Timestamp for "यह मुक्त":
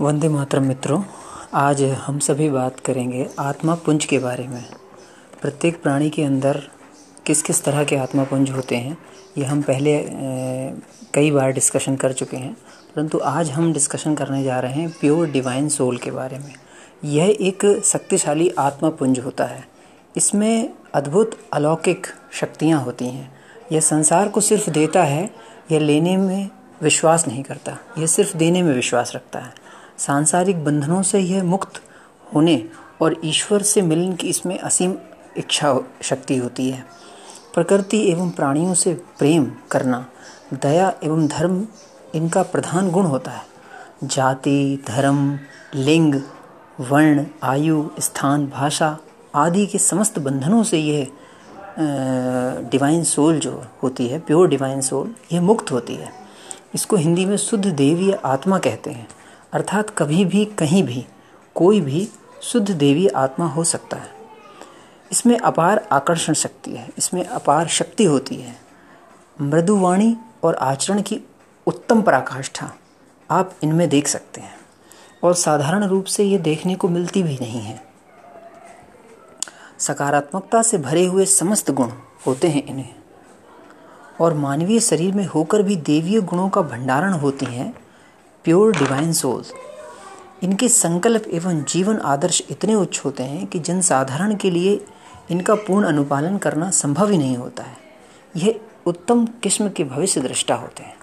31.18-31.80, 55.32-55.72